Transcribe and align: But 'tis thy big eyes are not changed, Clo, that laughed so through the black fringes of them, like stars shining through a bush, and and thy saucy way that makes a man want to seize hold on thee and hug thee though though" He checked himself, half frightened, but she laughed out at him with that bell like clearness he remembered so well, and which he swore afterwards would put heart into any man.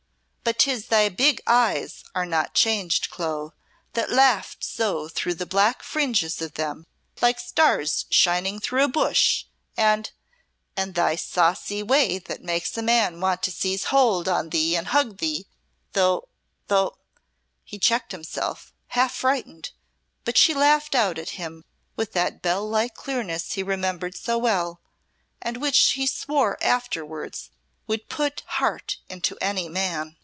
But 0.43 0.59
'tis 0.59 0.87
thy 0.87 1.07
big 1.07 1.39
eyes 1.47 2.03
are 2.13 2.25
not 2.25 2.55
changed, 2.55 3.09
Clo, 3.09 3.53
that 3.93 4.11
laughed 4.11 4.65
so 4.65 5.07
through 5.07 5.35
the 5.35 5.45
black 5.45 5.81
fringes 5.81 6.41
of 6.41 6.55
them, 6.55 6.87
like 7.21 7.39
stars 7.39 8.05
shining 8.09 8.59
through 8.59 8.83
a 8.83 8.89
bush, 8.89 9.45
and 9.77 10.11
and 10.75 10.93
thy 10.93 11.15
saucy 11.15 11.81
way 11.81 12.17
that 12.17 12.41
makes 12.43 12.77
a 12.77 12.81
man 12.81 13.21
want 13.21 13.43
to 13.43 13.51
seize 13.51 13.85
hold 13.85 14.27
on 14.27 14.49
thee 14.49 14.75
and 14.75 14.87
hug 14.87 15.19
thee 15.19 15.47
though 15.93 16.27
though" 16.67 16.97
He 17.63 17.79
checked 17.79 18.11
himself, 18.11 18.73
half 18.87 19.15
frightened, 19.15 19.71
but 20.25 20.37
she 20.37 20.53
laughed 20.53 20.95
out 20.95 21.17
at 21.17 21.29
him 21.39 21.63
with 21.95 22.11
that 22.11 22.41
bell 22.41 22.67
like 22.67 22.93
clearness 22.93 23.53
he 23.53 23.63
remembered 23.63 24.15
so 24.17 24.37
well, 24.37 24.81
and 25.41 25.57
which 25.57 25.91
he 25.91 26.05
swore 26.05 26.57
afterwards 26.61 27.51
would 27.87 28.09
put 28.09 28.41
heart 28.47 28.97
into 29.07 29.37
any 29.39 29.69
man. 29.69 30.17